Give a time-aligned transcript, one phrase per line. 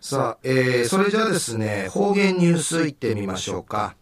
[0.00, 3.96] さあ、えー、それじゃあですね、方言ニュースいってみましょうか。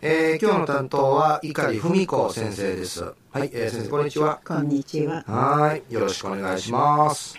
[0.00, 3.02] えー、今日の担当は碇文子先生です。
[3.30, 4.40] はい、えー、先生こんにちは。
[4.46, 5.22] こんにちは。
[5.26, 7.36] はい、よろしくお願いします。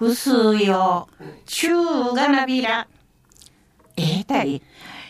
[0.00, 1.08] ぐすよ、
[1.44, 2.88] 中がなびら。
[3.98, 4.62] えー、たい、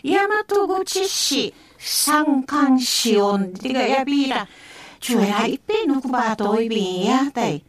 [0.03, 4.49] 大和口市、三冠市音でがやびら。
[4.99, 7.63] 中やいっぺんのくばといびんやたい。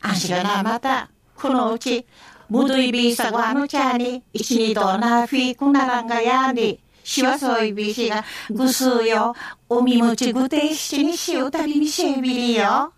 [0.00, 2.06] あんしがなまた、このうち、
[2.50, 9.36] むどいびさごあのちゃに、一二度なフィークならんがやで、しわそいびしが、ぐすうよ、
[9.68, 12.92] おみむちぐてしにしうたびみせびりよ。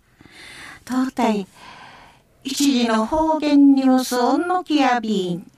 [0.83, 1.45] とうたい、
[2.43, 5.51] 一時の方言ニュースオンのきやびん。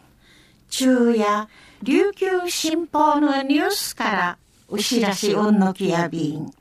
[0.69, 1.47] 昼夜、
[1.81, 6.51] 琉球新報のニュースから、うしらしうんのきやびん。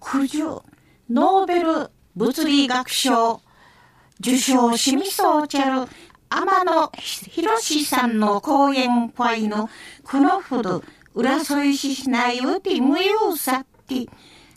[0.00, 0.44] 九十、
[1.08, 3.40] ノーベル物理学賞、
[4.20, 5.88] 受賞しみそうちゃる
[6.28, 6.92] 天野
[7.30, 9.70] 博士さんの講演会の
[10.02, 10.82] このほど
[11.14, 14.06] 浦添市内をて無用さって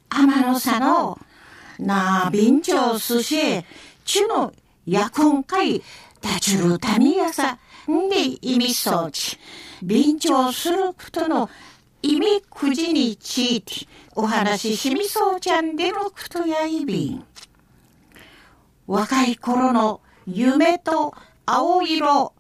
[0.09, 1.20] 天野さんの
[1.80, 3.38] なあ便長すし
[4.03, 4.52] ちの
[4.86, 5.81] やくんかい
[6.20, 7.58] たちるたみやさ
[7.90, 9.38] んで意味装置
[9.84, 11.50] 便長することの
[12.02, 17.31] 意味くじについてお話ししみそうちゃんでのことやいびん。
[18.92, 21.14] 若い頃の夢と
[21.45, 22.34] 青色。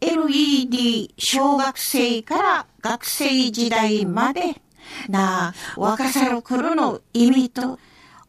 [0.00, 4.60] LED 小学生から学生時代まで。
[5.08, 7.78] な若さの頃の意味と。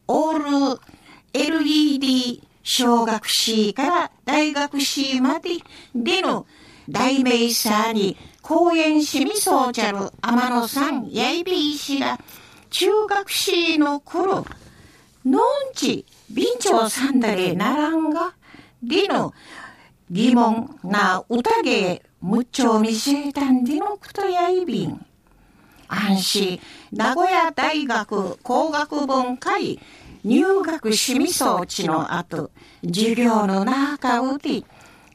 [0.06, 0.80] オール
[1.32, 5.50] LED 小学士から大学士まで。
[5.92, 6.46] での
[6.88, 12.20] 大名さに公園しみそうちゃる天野さんやいびいしが
[12.70, 14.46] 中学士の頃
[15.24, 15.42] のん
[15.74, 18.34] ち備長さんだれならんが
[18.82, 19.32] での
[20.10, 25.04] 疑問な宴むっちょ見せたんでのことやいびん。
[25.88, 26.60] 安心
[26.92, 29.78] 名古屋大学工学文会
[30.24, 32.50] 入学しみ装置の後、
[32.82, 34.64] 授業の中うて、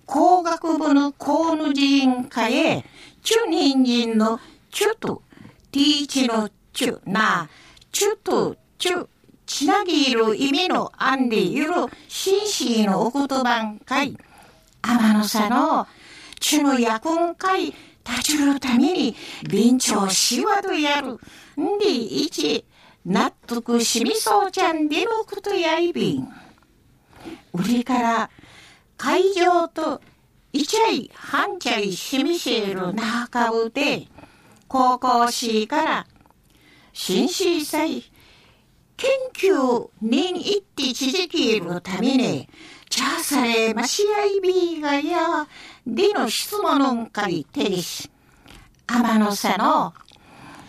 [0.06, 2.86] 工学部の公務人会へ、
[3.24, 4.40] チュ人参の
[4.72, 5.24] チュと、
[5.72, 7.50] ティーチのチュな、
[7.92, 9.08] チュとチュ、
[9.50, 11.74] ちなぎいる意味のあんでゆる、
[12.08, 14.16] 紳士のお言葉んかい。
[14.84, 15.88] 天野さの、
[16.40, 19.16] ちのやくんかい、立ちるために、
[19.50, 21.14] 臨調しわとやる。
[21.60, 22.64] んで、いち、
[23.04, 26.28] 納得しみそうちゃんでのことやいびん。
[27.54, 28.30] 売りから、
[28.98, 30.00] 会場と、
[30.54, 34.08] いちゃい、はんちゃいしみせる中うで、
[34.68, 36.08] 高校しから、
[36.94, 38.04] 新市祭、
[39.00, 42.50] 研究年一って続けるために、
[42.90, 45.48] チャーサレマシアイビーがや、
[45.88, 48.10] での質問かりてりし、
[48.88, 49.94] 天野さの、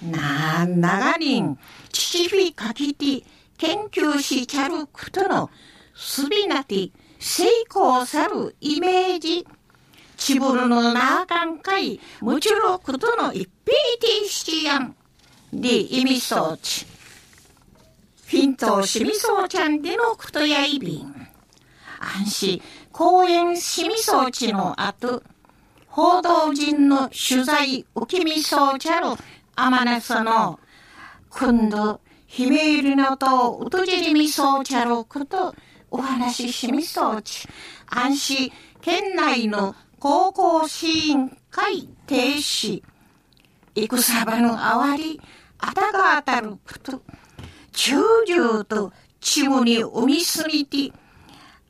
[0.09, 1.59] な、長人、
[1.91, 3.27] 父フかきて、
[3.59, 5.51] 研究しちゃることの、
[5.97, 9.45] すびなて、成功さるイメージ、
[10.17, 14.95] ちぶるのなあかんかい、むちろことの一平定しやん。
[15.53, 16.90] で、意味装置。
[18.31, 21.29] フィントしみそうちゃんでのことやいびん。
[21.99, 25.25] 安心、公園しみそうちの後、
[25.89, 29.09] 報道陣の取材受けみそうちゃる、
[29.57, 30.61] あまねその、
[31.29, 35.53] 今度、ひめゆりのとうとじりみそうちゃること、
[35.91, 37.49] お話ししみそうち、
[37.89, 42.81] 安心、県内の高校支援会停止、
[43.75, 45.21] 戦場のあわり、
[45.59, 47.03] あたが当たること、
[47.83, 47.97] 中
[48.27, 48.93] 流と
[49.23, 50.93] チムに生みすみて、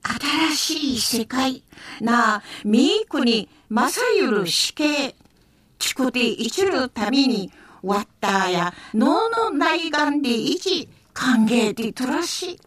[0.03, 1.63] 新しい世界。
[2.01, 5.15] なみーくにまさゆる死刑、
[5.79, 7.53] ちくていちるために、
[7.85, 12.59] わったや脳の内眼でいち歓迎でとらし、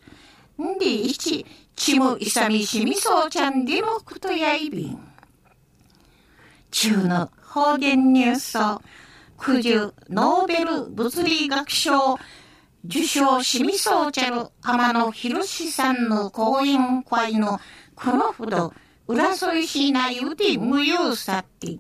[0.58, 4.98] んでいち、ちむいさみしみそうちゃんでもくとやいびん。
[6.72, 8.82] 中の方言ニュースを、
[9.38, 12.18] 九十ノーベル物理学賞。
[12.86, 17.60] 受賞しみそうちゃる天野博さんの講演会の
[17.96, 18.74] このほど
[19.08, 21.78] 浦添市内で無用さって、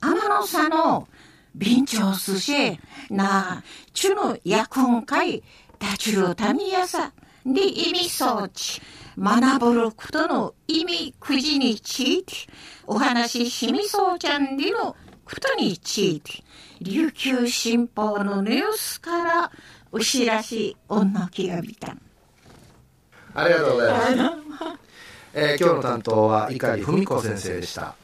[0.00, 1.08] 天野さんの
[1.56, 2.78] 便長すし、
[3.10, 3.62] なあ、
[3.92, 5.42] ちゅの役んかい、
[5.80, 7.12] たちるたみやさ、
[7.44, 8.80] で意味装置、
[9.18, 12.34] 学ぶることの意味くじについて、
[12.86, 14.94] お話ししみそうちゃんでの
[15.24, 16.44] ことについて、
[16.80, 19.52] 琉球新報のニュースから
[19.94, 21.96] 牛らしい女気がびた
[23.34, 24.34] ありがとうございます
[25.34, 27.96] えー今日の担当は碇文子先生でした。